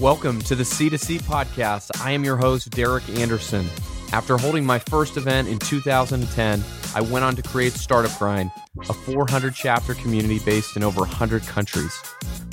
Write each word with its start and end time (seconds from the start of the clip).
Welcome 0.00 0.40
to 0.42 0.54
the 0.54 0.62
C2C 0.62 1.20
podcast. 1.24 1.90
I 2.02 2.12
am 2.12 2.24
your 2.24 2.38
host, 2.38 2.70
Derek 2.70 3.06
Anderson. 3.10 3.66
After 4.14 4.38
holding 4.38 4.64
my 4.64 4.78
first 4.78 5.18
event 5.18 5.46
in 5.46 5.58
2010, 5.58 6.64
I 6.94 7.02
went 7.02 7.22
on 7.22 7.36
to 7.36 7.42
create 7.42 7.74
Startup 7.74 8.18
Grind, 8.18 8.50
a 8.88 8.94
400 8.94 9.54
chapter 9.54 9.92
community 9.92 10.38
based 10.38 10.74
in 10.74 10.82
over 10.82 11.00
100 11.00 11.42
countries. 11.42 12.02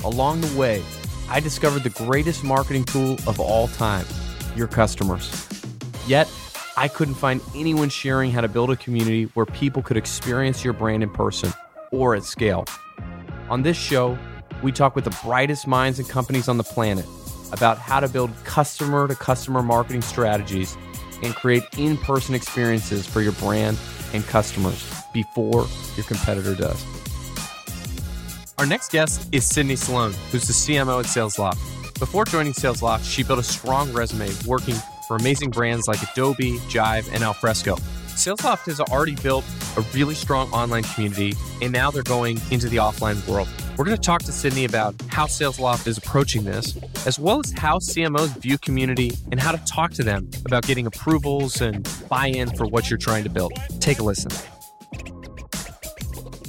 Along 0.03 0.41
the 0.41 0.59
way, 0.59 0.83
I 1.29 1.39
discovered 1.39 1.83
the 1.83 1.89
greatest 1.89 2.43
marketing 2.43 2.83
tool 2.83 3.13
of 3.25 3.39
all 3.39 3.69
time 3.69 4.05
your 4.57 4.67
customers. 4.67 5.47
Yet, 6.05 6.29
I 6.75 6.89
couldn't 6.89 7.15
find 7.15 7.39
anyone 7.55 7.87
sharing 7.87 8.29
how 8.29 8.41
to 8.41 8.49
build 8.49 8.71
a 8.71 8.75
community 8.75 9.23
where 9.35 9.45
people 9.45 9.81
could 9.81 9.95
experience 9.95 10.65
your 10.65 10.73
brand 10.73 11.01
in 11.01 11.09
person 11.11 11.53
or 11.93 12.13
at 12.13 12.25
scale. 12.25 12.65
On 13.49 13.61
this 13.61 13.77
show, 13.77 14.17
we 14.61 14.73
talk 14.73 14.97
with 14.97 15.05
the 15.05 15.17
brightest 15.23 15.65
minds 15.65 15.97
and 15.97 16.09
companies 16.09 16.49
on 16.49 16.57
the 16.57 16.63
planet 16.65 17.05
about 17.51 17.77
how 17.77 17.99
to 17.99 18.07
build 18.07 18.31
customer 18.43 19.07
to 19.07 19.15
customer 19.15 19.61
marketing 19.61 20.01
strategies 20.01 20.77
and 21.23 21.35
create 21.35 21.63
in 21.77 21.97
person 21.97 22.35
experiences 22.35 23.05
for 23.07 23.21
your 23.21 23.31
brand 23.33 23.77
and 24.13 24.25
customers 24.25 24.93
before 25.13 25.67
your 25.95 26.05
competitor 26.05 26.55
does. 26.55 26.85
Our 28.57 28.65
next 28.65 28.91
guest 28.91 29.27
is 29.31 29.45
Sydney 29.45 29.75
Sloan, 29.75 30.13
who's 30.31 30.47
the 30.47 30.53
CMO 30.53 30.99
at 30.99 31.05
SalesLoft. 31.05 31.99
Before 31.99 32.25
joining 32.25 32.53
SalesLoft, 32.53 33.03
she 33.03 33.23
built 33.23 33.39
a 33.39 33.43
strong 33.43 33.91
resume 33.93 34.31
working 34.45 34.75
for 35.07 35.15
amazing 35.15 35.51
brands 35.51 35.87
like 35.87 36.01
Adobe, 36.01 36.57
Jive, 36.69 37.11
and 37.13 37.23
Alfresco. 37.23 37.77
SalesLoft 38.17 38.65
has 38.65 38.79
already 38.79 39.13
built 39.13 39.45
a 39.77 39.81
really 39.93 40.15
strong 40.15 40.51
online 40.51 40.81
community, 40.81 41.35
and 41.61 41.71
now 41.71 41.91
they're 41.91 42.01
going 42.01 42.41
into 42.49 42.67
the 42.67 42.77
offline 42.77 43.25
world. 43.27 43.47
We're 43.77 43.85
going 43.85 43.95
to 43.95 44.01
talk 44.01 44.23
to 44.23 44.31
Sydney 44.31 44.65
about 44.65 44.95
how 45.09 45.27
SalesLoft 45.27 45.85
is 45.85 45.99
approaching 45.99 46.43
this, 46.43 46.75
as 47.05 47.19
well 47.19 47.39
as 47.39 47.51
how 47.51 47.77
CMOs 47.77 48.35
view 48.41 48.57
community 48.57 49.11
and 49.31 49.39
how 49.39 49.51
to 49.51 49.63
talk 49.65 49.91
to 49.91 50.03
them 50.03 50.31
about 50.47 50.65
getting 50.65 50.87
approvals 50.87 51.61
and 51.61 51.87
buy 52.09 52.25
in 52.25 52.49
for 52.55 52.65
what 52.65 52.89
you're 52.89 52.97
trying 52.97 53.23
to 53.23 53.29
build. 53.29 53.53
Take 53.79 53.99
a 53.99 54.03
listen. 54.03 54.31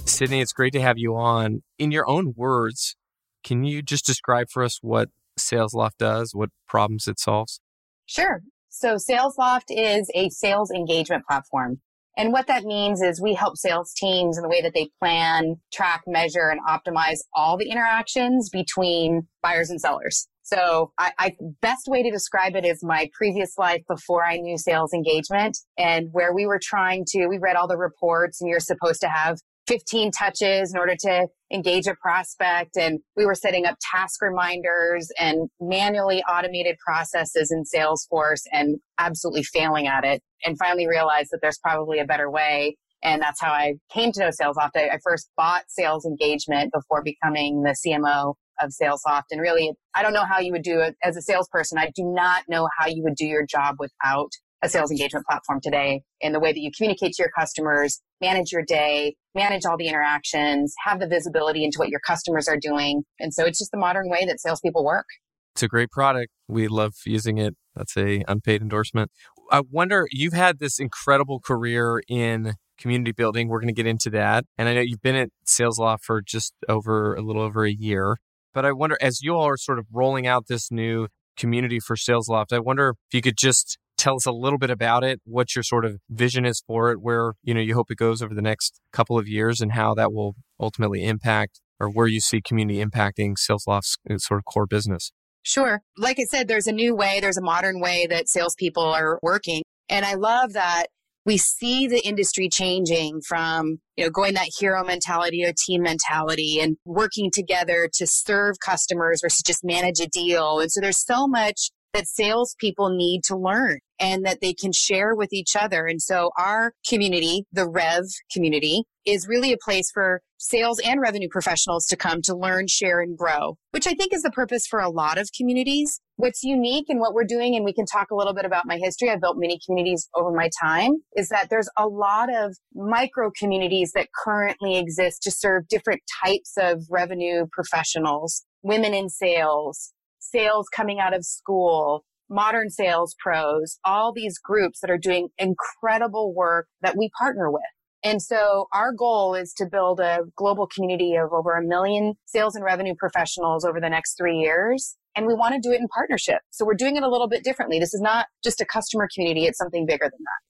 Sydney, 0.07 0.41
it's 0.41 0.55
great 0.55 0.73
to 0.73 0.81
have 0.81 0.97
you 0.97 1.17
on. 1.17 1.63
In 1.79 1.91
your 1.91 2.09
own 2.09 2.33
words, 2.35 2.97
can 3.45 3.65
you 3.65 3.83
just 3.83 4.07
describe 4.07 4.49
for 4.49 4.63
us 4.63 4.79
what 4.81 5.11
SalesLoft 5.39 5.99
does, 5.99 6.35
what 6.35 6.49
problems 6.67 7.07
it 7.07 7.21
solves? 7.21 7.61
Sure. 8.07 8.41
So 8.69 8.97
SalesLoft 8.97 9.71
is 9.71 10.11
a 10.15 10.29
sales 10.31 10.71
engagement 10.71 11.25
platform. 11.27 11.81
And 12.17 12.33
what 12.33 12.49
that 12.49 12.65
means 12.65 13.01
is 13.01 13.21
we 13.21 13.35
help 13.35 13.57
sales 13.57 13.95
teams 13.95 14.37
in 14.37 14.43
the 14.43 14.49
way 14.49 14.61
that 14.61 14.75
they 14.75 14.91
plan, 14.99 15.57
track, 15.73 16.03
measure, 16.07 16.49
and 16.49 16.61
optimize 16.69 17.19
all 17.33 17.57
the 17.57 17.71
interactions 17.71 18.51
between 18.51 19.29
buyers 19.41 19.71
and 19.71 19.81
sellers. 19.81 20.27
So 20.43 20.93
I, 20.99 21.13
I, 21.19 21.37
best 21.61 21.87
way 21.87 22.03
to 22.03 22.11
describe 22.11 22.57
it 22.57 22.65
is 22.65 22.83
my 22.83 23.11
previous 23.13 23.59
life 23.59 23.83
before 23.87 24.25
I 24.25 24.39
knew 24.39 24.57
sales 24.57 24.93
engagement 24.95 25.59
and 25.77 26.09
where 26.11 26.35
we 26.35 26.47
were 26.47 26.59
trying 26.61 27.05
to, 27.09 27.27
we 27.29 27.39
read 27.39 27.55
all 27.55 27.69
the 27.69 27.77
reports 27.77 28.41
and 28.41 28.49
you're 28.49 28.59
supposed 28.59 29.01
to 29.03 29.09
have 29.09 29.39
15 29.69 30.11
touches 30.11 30.73
in 30.73 30.79
order 30.79 30.97
to 30.99 31.29
engage 31.53 31.87
a 31.87 31.95
prospect. 31.95 32.77
And 32.77 33.01
we 33.17 33.27
were 33.27 33.35
setting 33.35 33.67
up 33.67 33.77
task 33.81 34.23
reminders 34.23 35.11
and 35.21 35.49
manually 35.61 36.23
automated 36.23 36.77
processes 36.85 37.53
in 37.53 37.65
Salesforce 37.65 38.43
and 38.51 38.79
absolutely 38.99 39.43
failing 39.43 39.87
at 39.87 40.05
it. 40.05 40.23
And 40.45 40.57
finally 40.59 40.89
realized 40.89 41.29
that 41.33 41.41
there's 41.43 41.59
probably 41.59 41.99
a 41.99 42.05
better 42.05 42.31
way. 42.31 42.77
And 43.03 43.21
that's 43.23 43.41
how 43.41 43.53
I 43.53 43.75
came 43.93 44.11
to 44.13 44.21
know 44.21 44.31
SalesLoft. 44.31 44.71
I, 44.75 44.89
I 44.89 44.99
first 45.05 45.29
bought 45.37 45.65
sales 45.69 46.05
engagement 46.05 46.73
before 46.73 47.03
becoming 47.03 47.63
the 47.63 47.77
CMO 47.87 48.35
of 48.61 48.71
SalesLoft. 48.71 49.25
And 49.31 49.41
really, 49.41 49.73
I 49.95 50.03
don't 50.03 50.13
know 50.13 50.25
how 50.25 50.41
you 50.41 50.53
would 50.53 50.63
do 50.63 50.81
it 50.81 50.97
as 51.05 51.17
a 51.17 51.23
salesperson. 51.23 51.79
I 51.79 51.91
do 51.95 52.05
not 52.05 52.45
know 52.49 52.69
how 52.79 52.89
you 52.89 53.03
would 53.05 53.15
do 53.15 53.27
your 53.27 53.47
job 53.47 53.77
without 53.79 54.31
a 54.63 54.69
sales 54.69 54.91
engagement 54.91 55.27
platform 55.27 55.61
today 55.63 56.03
in 56.21 56.33
the 56.33 56.41
way 56.41 56.53
that 56.53 56.59
you 56.59 56.71
communicate 56.77 57.13
to 57.13 57.23
your 57.23 57.31
customers, 57.39 58.01
manage 58.21 58.53
your 58.53 58.63
day, 58.63 59.15
manage 59.35 59.65
all 59.65 59.77
the 59.77 59.89
interactions, 59.89 60.75
have 60.85 61.01
the 61.01 61.07
visibility 61.07 61.65
into 61.65 61.79
what 61.79 61.89
your 61.89 62.01
customers 62.01 62.49
are 62.49 62.59
doing. 62.61 63.03
And 63.21 63.33
so 63.33 63.45
it's 63.45 63.59
just 63.59 63.71
the 63.71 63.79
modern 63.79 64.09
way 64.09 64.25
that 64.27 64.41
salespeople 64.41 64.85
work. 64.85 65.07
It's 65.55 65.63
a 65.63 65.69
great 65.69 65.91
product. 65.91 66.33
We 66.47 66.69
love 66.69 66.95
using 67.05 67.39
it. 67.39 67.55
That's 67.75 67.97
a 67.97 68.25
unpaid 68.29 68.63
endorsement. 68.63 69.11
I 69.51 69.63
wonder, 69.71 70.07
you've 70.11 70.33
had 70.33 70.59
this 70.59 70.79
incredible 70.79 71.41
career 71.41 72.03
in 72.09 72.55
community 72.79 73.13
building. 73.13 73.49
We're 73.49 73.61
going 73.61 73.75
to 73.75 73.75
get 73.75 73.87
into 73.87 74.11
that. 74.11 74.45
And 74.57 74.69
I 74.69 74.75
know 74.75 74.81
you've 74.81 75.03
been 75.03 75.17
at 75.17 75.31
SalesLoft 75.47 76.03
for 76.03 76.23
just 76.23 76.55
over 76.69 77.15
a 77.15 77.23
little 77.23 77.43
over 77.43 77.65
a 77.65 77.73
year. 77.73 78.19
But 78.55 78.65
I 78.65 78.73
wonder, 78.73 78.97
as 79.01 79.21
you 79.23 79.35
all 79.35 79.49
are 79.49 79.57
sort 79.57 79.79
of 79.79 79.87
rolling 79.93 80.27
out 80.27 80.47
this 80.49 80.71
new 80.71 81.09
community 81.37 81.81
for 81.81 81.97
SalesLoft, 81.97 82.53
I 82.53 82.59
wonder 82.59 82.91
if 82.91 83.15
you 83.15 83.23
could 83.23 83.37
just 83.37 83.79
tell 83.99 84.17
us 84.17 84.25
a 84.25 84.33
little 84.33 84.59
bit 84.59 84.71
about 84.71 85.05
it, 85.05 85.21
what 85.25 85.55
your 85.55 85.63
sort 85.63 85.85
of 85.85 85.99
vision 86.09 86.47
is 86.47 86.63
for 86.67 86.91
it, 86.91 87.03
where, 87.03 87.33
you 87.43 87.53
know, 87.53 87.61
you 87.61 87.75
hope 87.75 87.91
it 87.91 87.99
goes 87.99 88.23
over 88.23 88.35
the 88.35 88.41
next 88.41 88.81
couple 88.93 89.19
of 89.19 89.29
years 89.29 89.61
and 89.61 89.73
how 89.73 89.95
that 89.95 90.13
will 90.13 90.35
ultimately 90.59 91.05
impact 91.05 91.61
or 91.81 91.91
where 91.91 92.07
you 92.07 92.21
see 92.21 92.41
community 92.41 92.83
impacting 92.83 93.35
SalesLoft's 93.37 93.99
uh, 94.11 94.19
sort 94.19 94.39
of 94.39 94.45
core 94.45 94.67
business. 94.67 95.13
Sure. 95.43 95.81
Like 95.97 96.19
I 96.19 96.25
said, 96.25 96.49
there's 96.49 96.67
a 96.67 96.73
new 96.73 96.95
way, 96.95 97.21
there's 97.21 97.37
a 97.37 97.43
modern 97.43 97.81
way 97.81 98.07
that 98.09 98.29
salespeople 98.29 98.83
are 98.83 99.19
working. 99.23 99.63
And 99.89 100.05
I 100.05 100.15
love 100.15 100.53
that 100.55 100.87
we 101.25 101.37
see 101.37 101.87
the 101.87 102.01
industry 102.07 102.49
changing 102.49 103.21
from, 103.21 103.81
you 103.97 104.05
know, 104.05 104.11
going 104.11 104.35
that 104.35 104.51
hero 104.59 104.83
mentality 104.85 105.45
to 105.45 105.53
team 105.53 105.83
mentality 105.83 106.59
and 106.61 106.77
working 106.85 107.31
together 107.31 107.89
to 107.95 108.07
serve 108.07 108.57
customers 108.65 109.21
versus 109.23 109.43
just 109.47 109.65
manage 109.65 110.01
a 110.01 110.07
deal. 110.07 110.61
And 110.61 110.71
so 110.73 110.81
there's 110.81 111.05
so 111.05 111.27
much 111.27 111.71
that 111.95 112.07
salespeople 112.07 112.91
need 112.91 113.23
to 113.25 113.37
learn 113.37 113.79
and 114.01 114.25
that 114.25 114.41
they 114.41 114.55
can 114.55 114.73
share 114.73 115.15
with 115.15 115.33
each 115.33 115.57
other. 115.57 115.87
And 115.87 116.01
so 116.01 116.31
our 116.39 116.73
community, 116.89 117.45
the 117.53 117.69
Rev 117.69 118.05
community, 118.33 118.85
is 119.05 119.27
really 119.27 119.53
a 119.53 119.59
place 119.65 119.91
for 119.93 120.21
sales 120.37 120.79
and 120.81 121.01
revenue 121.01 121.29
professionals 121.31 121.87
to 121.87 121.97
come 121.97 122.21
to 122.23 122.37
learn, 122.37 122.67
share, 122.69 123.01
and 123.01 123.17
grow, 123.17 123.57
which 123.71 123.87
I 123.87 123.95
think 123.95 124.13
is 124.13 124.23
the 124.23 124.31
purpose 124.31 124.67
for 124.67 124.81
a 124.81 124.91
lot 124.91 125.19
of 125.19 125.31
communities. 125.37 126.01
What's 126.17 126.45
unique 126.45 126.87
and 126.89 127.01
what 127.01 127.15
we're 127.15 127.25
doing, 127.25 127.57
and 127.57 127.65
we 127.65 127.73
can 127.73 127.87
talk 127.87 128.11
a 128.11 128.15
little 128.15 128.35
bit 128.35 128.45
about 128.45 128.67
my 128.67 128.77
history. 128.77 129.11
I've 129.11 129.21
built 129.21 129.39
many 129.39 129.59
communities 129.65 130.09
over 130.15 130.31
my 130.31 130.51
time, 130.63 130.99
is 131.17 131.29
that 131.31 131.49
there's 131.49 131.71
a 131.77 131.89
lot 131.89 132.29
of 132.33 132.57
micro 132.75 133.31
communities 133.37 133.93
that 133.95 134.09
currently 134.25 134.77
exist 134.77 135.23
to 135.23 135.31
serve 135.31 135.67
different 135.69 136.03
types 136.25 136.55
of 136.57 136.85
revenue 136.91 137.47
professionals, 137.51 138.45
women 138.63 138.95
in 138.95 139.09
sales, 139.09 139.93
sales 140.31 140.67
coming 140.75 141.01
out 141.01 141.15
of 141.15 141.25
school, 141.25 142.05
modern 142.29 142.71
sales 142.71 143.15
pros, 143.23 143.79
all 143.85 144.13
these 144.13 144.39
groups 144.39 144.81
that 144.81 144.91
are 144.91 144.99
doing 144.99 145.29
incredible 145.39 146.35
work 146.35 146.69
that 146.83 146.97
we 146.97 147.11
partner 147.19 147.51
with. 147.51 147.63
And 148.05 148.23
so 148.23 148.67
our 148.73 148.93
goal 148.93 149.35
is 149.35 149.53
to 149.55 149.67
build 149.67 149.99
a 149.99 150.21
global 150.37 150.69
community 150.73 151.17
of 151.17 151.33
over 151.33 151.57
a 151.57 151.63
million 151.63 152.15
sales 152.27 152.55
and 152.55 152.65
revenue 152.65 152.95
professionals 152.97 153.65
over 153.65 153.81
the 153.81 153.89
next 153.89 154.17
three 154.17 154.37
years. 154.37 154.97
And 155.17 155.27
we 155.27 155.35
want 155.35 155.55
to 155.55 155.61
do 155.61 155.73
it 155.73 155.81
in 155.81 155.89
partnership. 155.89 156.39
So 156.51 156.65
we're 156.65 156.75
doing 156.75 156.97
it 156.97 157.03
a 157.03 157.09
little 157.09 157.29
bit 157.29 157.43
differently. 157.43 157.81
This 157.81 157.93
is 157.93 158.01
not 158.01 158.27
just 158.45 158.61
a 158.61 158.67
customer 158.67 159.09
community. 159.13 159.47
It's 159.47 159.59
something 159.59 159.85
bigger 159.85 160.05
than 160.05 160.21
that. 160.21 160.41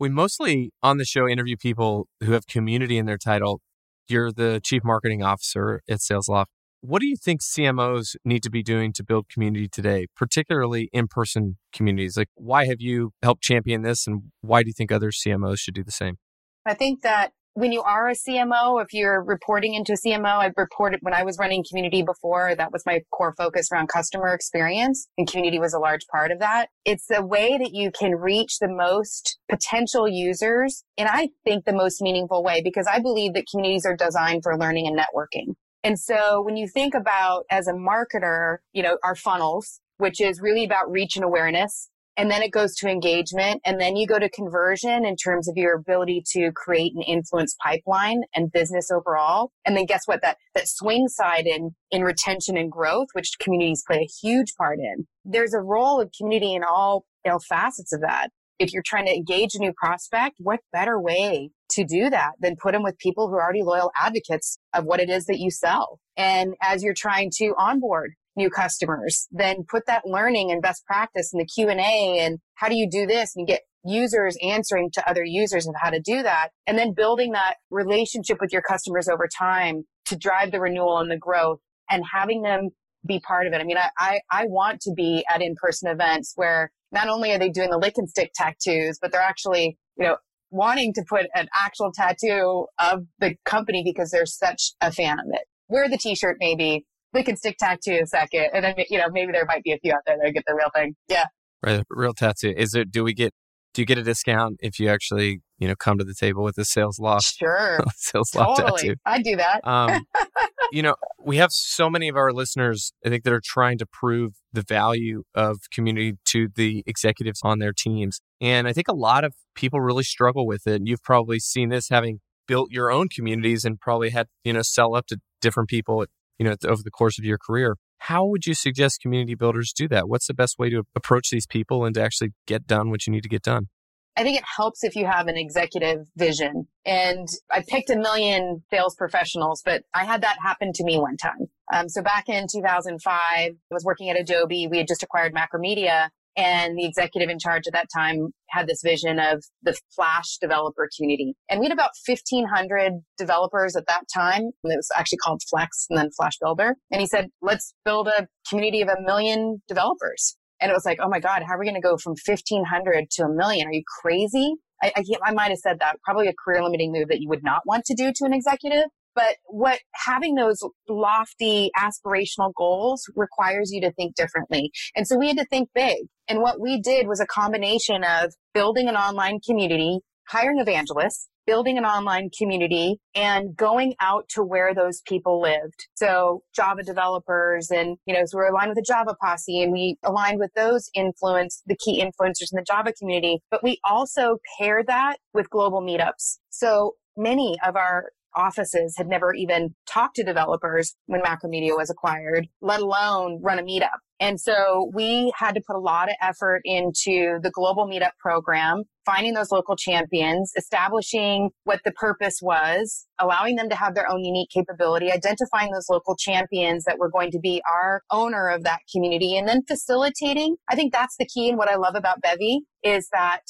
We 0.00 0.08
mostly 0.08 0.72
on 0.82 0.98
the 0.98 1.04
show 1.04 1.28
interview 1.28 1.56
people 1.56 2.08
who 2.24 2.32
have 2.32 2.46
community 2.46 2.98
in 2.98 3.06
their 3.06 3.18
title. 3.18 3.60
You're 4.08 4.32
the 4.32 4.60
chief 4.62 4.82
marketing 4.84 5.22
officer 5.22 5.80
at 5.88 5.98
SalesLoft. 5.98 6.46
What 6.88 7.00
do 7.00 7.08
you 7.08 7.16
think 7.16 7.40
CMOs 7.42 8.14
need 8.24 8.44
to 8.44 8.50
be 8.50 8.62
doing 8.62 8.92
to 8.92 9.02
build 9.02 9.28
community 9.28 9.66
today, 9.66 10.06
particularly 10.14 10.88
in 10.92 11.08
person 11.08 11.56
communities? 11.72 12.16
Like, 12.16 12.28
why 12.36 12.66
have 12.66 12.80
you 12.80 13.10
helped 13.24 13.42
champion 13.42 13.82
this, 13.82 14.06
and 14.06 14.22
why 14.40 14.62
do 14.62 14.68
you 14.68 14.72
think 14.72 14.92
other 14.92 15.10
CMOs 15.10 15.58
should 15.58 15.74
do 15.74 15.82
the 15.82 15.90
same? 15.90 16.18
I 16.64 16.74
think 16.74 17.02
that 17.02 17.32
when 17.54 17.72
you 17.72 17.82
are 17.82 18.08
a 18.08 18.14
CMO, 18.14 18.80
if 18.80 18.92
you're 18.92 19.20
reporting 19.20 19.74
into 19.74 19.94
a 19.94 19.96
CMO, 19.96 20.38
I've 20.38 20.52
reported 20.56 21.00
when 21.02 21.12
I 21.12 21.24
was 21.24 21.38
running 21.40 21.64
community 21.68 22.04
before, 22.04 22.54
that 22.54 22.70
was 22.70 22.84
my 22.86 23.00
core 23.10 23.34
focus 23.36 23.72
around 23.72 23.88
customer 23.88 24.32
experience 24.32 25.08
and 25.18 25.28
community 25.28 25.58
was 25.58 25.74
a 25.74 25.80
large 25.80 26.06
part 26.12 26.30
of 26.30 26.38
that. 26.38 26.68
It's 26.84 27.10
a 27.10 27.24
way 27.24 27.58
that 27.58 27.72
you 27.72 27.90
can 27.90 28.12
reach 28.12 28.60
the 28.60 28.68
most 28.68 29.38
potential 29.50 30.06
users. 30.06 30.84
And 30.96 31.08
I 31.08 31.30
think 31.44 31.64
the 31.64 31.72
most 31.72 32.00
meaningful 32.00 32.44
way 32.44 32.60
because 32.62 32.86
I 32.86 33.00
believe 33.00 33.34
that 33.34 33.46
communities 33.50 33.86
are 33.86 33.96
designed 33.96 34.44
for 34.44 34.56
learning 34.56 34.86
and 34.86 34.96
networking. 34.96 35.54
And 35.86 36.00
so 36.00 36.42
when 36.42 36.56
you 36.56 36.66
think 36.66 36.94
about 36.96 37.44
as 37.48 37.68
a 37.68 37.72
marketer, 37.72 38.56
you 38.72 38.82
know, 38.82 38.98
our 39.04 39.14
funnels, 39.14 39.80
which 39.98 40.20
is 40.20 40.40
really 40.40 40.64
about 40.64 40.90
reach 40.90 41.14
and 41.14 41.24
awareness, 41.24 41.90
and 42.16 42.28
then 42.28 42.42
it 42.42 42.50
goes 42.50 42.74
to 42.78 42.88
engagement 42.88 43.60
and 43.64 43.80
then 43.80 43.94
you 43.94 44.04
go 44.04 44.18
to 44.18 44.28
conversion 44.28 45.04
in 45.04 45.14
terms 45.14 45.46
of 45.46 45.56
your 45.56 45.76
ability 45.76 46.24
to 46.32 46.50
create 46.56 46.92
an 46.96 47.02
influence 47.02 47.54
pipeline 47.62 48.22
and 48.34 48.50
business 48.50 48.90
overall. 48.90 49.52
And 49.64 49.76
then 49.76 49.86
guess 49.86 50.02
what? 50.06 50.22
That 50.22 50.38
that 50.56 50.66
swing 50.66 51.06
side 51.06 51.46
in 51.46 51.76
in 51.92 52.02
retention 52.02 52.56
and 52.56 52.72
growth 52.72 53.06
which 53.12 53.38
communities 53.38 53.84
play 53.86 53.98
a 53.98 54.26
huge 54.26 54.54
part 54.58 54.80
in. 54.80 55.06
There's 55.24 55.54
a 55.54 55.60
role 55.60 56.00
of 56.00 56.10
community 56.18 56.52
in 56.54 56.64
all 56.64 57.04
you 57.24 57.30
know 57.30 57.38
facets 57.38 57.92
of 57.92 58.00
that. 58.00 58.30
If 58.58 58.72
you're 58.72 58.82
trying 58.84 59.06
to 59.06 59.14
engage 59.14 59.54
a 59.54 59.60
new 59.60 59.72
prospect, 59.72 60.34
what 60.38 60.58
better 60.72 61.00
way 61.00 61.50
to 61.76 61.84
do 61.84 62.10
that 62.10 62.32
than 62.40 62.56
put 62.60 62.72
them 62.72 62.82
with 62.82 62.98
people 62.98 63.28
who 63.28 63.34
are 63.34 63.42
already 63.42 63.62
loyal 63.62 63.90
advocates 64.00 64.58
of 64.74 64.84
what 64.84 65.00
it 65.00 65.08
is 65.08 65.26
that 65.26 65.38
you 65.38 65.50
sell? 65.50 66.00
And 66.16 66.54
as 66.62 66.82
you're 66.82 66.94
trying 66.94 67.30
to 67.36 67.54
onboard 67.56 68.12
new 68.36 68.50
customers, 68.50 69.28
then 69.30 69.64
put 69.68 69.86
that 69.86 70.02
learning 70.04 70.50
and 70.50 70.60
best 70.60 70.84
practice 70.84 71.32
in 71.32 71.38
the 71.38 71.46
Q&A 71.46 72.18
and 72.20 72.38
how 72.54 72.68
do 72.68 72.76
you 72.76 72.88
do 72.90 73.06
this 73.06 73.32
and 73.34 73.46
get 73.46 73.62
users 73.84 74.36
answering 74.42 74.90
to 74.92 75.08
other 75.08 75.24
users 75.24 75.66
of 75.66 75.74
how 75.80 75.90
to 75.90 76.00
do 76.00 76.22
that 76.22 76.48
and 76.66 76.76
then 76.76 76.92
building 76.92 77.32
that 77.32 77.54
relationship 77.70 78.38
with 78.40 78.52
your 78.52 78.62
customers 78.62 79.08
over 79.08 79.28
time 79.38 79.84
to 80.04 80.16
drive 80.16 80.50
the 80.50 80.60
renewal 80.60 80.98
and 80.98 81.10
the 81.10 81.16
growth 81.16 81.60
and 81.88 82.02
having 82.12 82.42
them 82.42 82.70
be 83.06 83.20
part 83.20 83.46
of 83.46 83.52
it. 83.52 83.60
I 83.60 83.64
mean, 83.64 83.78
I, 83.78 83.90
I, 83.98 84.20
I 84.30 84.44
want 84.46 84.80
to 84.82 84.92
be 84.92 85.24
at 85.32 85.40
in-person 85.40 85.88
events 85.88 86.32
where 86.34 86.72
not 86.92 87.08
only 87.08 87.32
are 87.32 87.38
they 87.38 87.48
doing 87.48 87.70
the 87.70 87.78
lick 87.78 87.94
and 87.96 88.08
stick 88.08 88.32
tattoos, 88.34 88.98
but 89.00 89.12
they're 89.12 89.20
actually, 89.20 89.78
you 89.96 90.04
know, 90.04 90.16
wanting 90.50 90.92
to 90.94 91.02
put 91.08 91.26
an 91.34 91.48
actual 91.54 91.92
tattoo 91.92 92.66
of 92.78 93.04
the 93.18 93.34
company 93.44 93.82
because 93.84 94.10
they're 94.10 94.26
such 94.26 94.72
a 94.80 94.92
fan 94.92 95.18
of 95.18 95.26
it. 95.30 95.42
Wear 95.68 95.88
the 95.88 95.98
t-shirt 95.98 96.36
maybe, 96.40 96.84
lick 97.12 97.26
can 97.26 97.36
stick 97.36 97.56
tattoo 97.58 97.98
a 98.02 98.06
second, 98.06 98.50
and 98.54 98.64
then, 98.64 98.74
you 98.88 98.98
know, 98.98 99.06
maybe 99.10 99.32
there 99.32 99.44
might 99.46 99.62
be 99.62 99.72
a 99.72 99.78
few 99.78 99.92
out 99.92 100.00
there 100.06 100.16
that 100.22 100.32
get 100.32 100.44
the 100.46 100.54
real 100.54 100.70
thing. 100.74 100.94
Yeah. 101.08 101.24
Right. 101.62 101.82
Real 101.90 102.12
tattoo. 102.12 102.54
Is 102.56 102.74
it, 102.74 102.90
do 102.90 103.02
we 103.02 103.14
get, 103.14 103.32
do 103.74 103.82
you 103.82 103.86
get 103.86 103.98
a 103.98 104.02
discount 104.02 104.58
if 104.60 104.78
you 104.78 104.88
actually, 104.88 105.40
you 105.58 105.68
know, 105.68 105.74
come 105.74 105.98
to 105.98 106.04
the 106.04 106.14
table 106.14 106.42
with 106.42 106.56
a 106.58 106.62
SalesLoft? 106.62 107.36
Sure. 107.36 107.80
SalesLoft 108.14 108.56
totally. 108.56 108.82
tattoo. 108.82 108.94
I'd 109.04 109.24
do 109.24 109.36
that. 109.36 109.60
um, 109.64 110.06
you 110.72 110.82
know, 110.82 110.94
we 111.24 111.36
have 111.36 111.52
so 111.52 111.90
many 111.90 112.08
of 112.08 112.16
our 112.16 112.32
listeners, 112.32 112.92
I 113.04 113.08
think, 113.08 113.24
that 113.24 113.32
are 113.32 113.42
trying 113.42 113.78
to 113.78 113.86
prove 113.86 114.32
the 114.52 114.62
value 114.62 115.24
of 115.34 115.58
community 115.72 116.14
to 116.26 116.48
the 116.54 116.82
executives 116.86 117.40
on 117.42 117.58
their 117.58 117.72
teams. 117.72 118.20
And 118.40 118.68
I 118.68 118.72
think 118.72 118.88
a 118.88 118.94
lot 118.94 119.24
of 119.24 119.34
people 119.54 119.80
really 119.80 120.04
struggle 120.04 120.46
with 120.46 120.66
it. 120.66 120.76
And 120.76 120.88
you've 120.88 121.02
probably 121.02 121.38
seen 121.38 121.68
this 121.68 121.88
having 121.88 122.20
built 122.46 122.70
your 122.70 122.90
own 122.90 123.08
communities 123.08 123.64
and 123.64 123.80
probably 123.80 124.10
had, 124.10 124.28
you 124.44 124.52
know, 124.52 124.62
sell 124.62 124.94
up 124.94 125.06
to 125.08 125.18
different 125.40 125.68
people, 125.68 126.04
you 126.38 126.44
know, 126.44 126.54
over 126.64 126.82
the 126.82 126.90
course 126.90 127.18
of 127.18 127.24
your 127.24 127.38
career. 127.38 127.76
How 127.98 128.24
would 128.26 128.46
you 128.46 128.54
suggest 128.54 129.00
community 129.00 129.34
builders 129.34 129.72
do 129.72 129.88
that? 129.88 130.08
What's 130.08 130.26
the 130.26 130.34
best 130.34 130.58
way 130.58 130.70
to 130.70 130.84
approach 130.94 131.30
these 131.30 131.46
people 131.46 131.84
and 131.84 131.94
to 131.94 132.02
actually 132.02 132.30
get 132.46 132.66
done 132.66 132.90
what 132.90 133.06
you 133.06 133.12
need 133.12 133.22
to 133.22 133.28
get 133.28 133.42
done? 133.42 133.68
I 134.16 134.22
think 134.22 134.38
it 134.38 134.44
helps 134.56 134.82
if 134.82 134.96
you 134.96 135.06
have 135.06 135.26
an 135.26 135.36
executive 135.36 136.06
vision. 136.16 136.66
And 136.84 137.28
I 137.50 137.62
picked 137.66 137.90
a 137.90 137.96
million 137.96 138.62
sales 138.70 138.94
professionals, 138.96 139.62
but 139.64 139.82
I 139.94 140.04
had 140.04 140.22
that 140.22 140.38
happen 140.42 140.72
to 140.74 140.84
me 140.84 140.98
one 140.98 141.16
time. 141.16 141.48
Um, 141.72 141.88
so 141.88 142.02
back 142.02 142.28
in 142.28 142.46
2005, 142.50 143.12
I 143.12 143.50
was 143.70 143.84
working 143.84 144.08
at 144.08 144.18
Adobe. 144.18 144.68
We 144.68 144.78
had 144.78 144.88
just 144.88 145.02
acquired 145.02 145.34
Macromedia 145.34 146.08
and 146.36 146.76
the 146.76 146.84
executive 146.84 147.30
in 147.30 147.38
charge 147.38 147.66
at 147.66 147.72
that 147.72 147.88
time 147.94 148.28
had 148.50 148.66
this 148.66 148.82
vision 148.82 149.18
of 149.18 149.44
the 149.62 149.76
Flash 149.94 150.36
developer 150.40 150.88
community. 150.96 151.34
And 151.48 151.60
we 151.60 151.66
had 151.66 151.72
about 151.72 151.92
1500 152.06 152.92
developers 153.18 153.74
at 153.74 153.86
that 153.86 154.04
time. 154.12 154.50
It 154.64 154.76
was 154.76 154.88
actually 154.96 155.18
called 155.18 155.42
Flex 155.48 155.86
and 155.88 155.98
then 155.98 156.10
Flash 156.16 156.36
Builder. 156.40 156.74
And 156.90 157.00
he 157.00 157.06
said, 157.06 157.28
let's 157.40 157.72
build 157.84 158.08
a 158.08 158.28
community 158.48 158.82
of 158.82 158.88
a 158.88 159.00
million 159.00 159.62
developers. 159.66 160.35
And 160.60 160.70
it 160.70 160.74
was 160.74 160.84
like, 160.84 160.98
oh 161.02 161.08
my 161.08 161.20
God, 161.20 161.42
how 161.46 161.54
are 161.54 161.58
we 161.58 161.66
going 161.66 161.80
to 161.80 161.80
go 161.80 161.96
from 161.96 162.14
1500 162.24 163.10
to 163.10 163.24
a 163.24 163.28
million? 163.28 163.68
Are 163.68 163.72
you 163.72 163.82
crazy? 164.00 164.54
I, 164.82 164.92
I, 164.96 165.02
I 165.26 165.32
might 165.32 165.48
have 165.48 165.58
said 165.58 165.78
that. 165.80 165.96
Probably 166.04 166.28
a 166.28 166.34
career 166.34 166.62
limiting 166.62 166.92
move 166.92 167.08
that 167.08 167.20
you 167.20 167.28
would 167.28 167.42
not 167.42 167.62
want 167.66 167.84
to 167.86 167.94
do 167.94 168.12
to 168.14 168.24
an 168.24 168.32
executive. 168.32 168.84
But 169.14 169.36
what 169.46 169.80
having 169.94 170.34
those 170.34 170.60
lofty 170.88 171.70
aspirational 171.76 172.52
goals 172.54 173.10
requires 173.16 173.72
you 173.72 173.80
to 173.80 173.92
think 173.92 174.14
differently. 174.14 174.70
And 174.94 175.06
so 175.08 175.16
we 175.18 175.28
had 175.28 175.38
to 175.38 175.46
think 175.46 175.70
big. 175.74 176.06
And 176.28 176.42
what 176.42 176.60
we 176.60 176.80
did 176.82 177.08
was 177.08 177.18
a 177.18 177.26
combination 177.26 178.04
of 178.04 178.34
building 178.52 178.88
an 178.88 178.96
online 178.96 179.40
community, 179.40 180.00
hiring 180.28 180.58
evangelists, 180.58 181.28
building 181.46 181.78
an 181.78 181.84
online 181.84 182.28
community 182.36 182.98
and 183.14 183.56
going 183.56 183.94
out 184.00 184.28
to 184.28 184.42
where 184.42 184.74
those 184.74 185.00
people 185.06 185.40
lived. 185.40 185.86
So 185.94 186.42
Java 186.54 186.82
developers 186.82 187.70
and, 187.70 187.96
you 188.04 188.14
know, 188.14 188.22
so 188.24 188.38
we're 188.38 188.50
aligned 188.50 188.70
with 188.70 188.76
the 188.76 188.86
Java 188.86 189.14
posse 189.22 189.62
and 189.62 189.72
we 189.72 189.96
aligned 190.02 190.40
with 190.40 190.50
those 190.56 190.90
influence, 190.94 191.62
the 191.66 191.76
key 191.76 192.02
influencers 192.02 192.52
in 192.52 192.56
the 192.56 192.64
Java 192.66 192.92
community, 192.98 193.40
but 193.50 193.62
we 193.62 193.78
also 193.84 194.38
pair 194.58 194.82
that 194.86 195.18
with 195.32 195.48
global 195.50 195.80
meetups. 195.80 196.38
So 196.50 196.94
many 197.16 197.56
of 197.64 197.76
our 197.76 198.10
offices 198.34 198.94
had 198.98 199.08
never 199.08 199.32
even 199.32 199.74
talked 199.88 200.16
to 200.16 200.24
developers 200.24 200.94
when 201.06 201.22
Macromedia 201.22 201.76
was 201.76 201.90
acquired, 201.90 202.46
let 202.60 202.80
alone 202.80 203.40
run 203.42 203.58
a 203.58 203.62
meetup. 203.62 203.98
And 204.20 204.40
so 204.40 204.90
we 204.94 205.32
had 205.36 205.54
to 205.54 205.62
put 205.66 205.76
a 205.76 205.80
lot 205.80 206.08
of 206.08 206.16
effort 206.20 206.60
into 206.64 207.38
the 207.42 207.50
global 207.50 207.86
meetup 207.86 208.12
program, 208.20 208.84
finding 209.06 209.34
those 209.34 209.52
local 209.52 209.76
champions, 209.76 210.52
establishing 210.58 211.50
what 211.64 211.80
the 211.84 211.92
purpose 211.92 212.40
was, 212.42 213.06
allowing 213.18 213.56
them 213.56 213.68
to 213.70 213.76
have 213.76 213.94
their 213.94 214.10
own 214.10 214.24
unique 214.24 214.50
capability, 214.50 215.10
identifying 215.10 215.70
those 215.72 215.88
local 215.88 216.16
champions 216.16 216.84
that 216.84 216.98
were 216.98 217.10
going 217.10 217.30
to 217.30 217.38
be 217.38 217.62
our 217.72 218.02
owner 218.10 218.48
of 218.48 218.64
that 218.64 218.80
community, 218.92 219.38
and 219.38 219.48
then 219.48 219.62
facilitating. 219.66 220.56
I 220.68 220.74
think 220.74 220.92
that's 220.92 221.16
the 221.16 221.26
key. 221.26 221.48
And 221.48 221.56
what 221.56 221.70
I 221.70 221.76
love 221.76 221.94
about 221.94 222.20
Bevy 222.20 222.62
is 222.82 223.08
that 223.12 223.42